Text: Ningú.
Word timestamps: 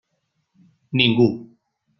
Ningú. 0.97 1.29